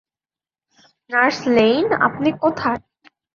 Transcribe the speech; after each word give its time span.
Nurse 1.09 1.39
Lane, 1.55 1.85
আপনি 2.07 2.29
কোথায়? 2.41 2.81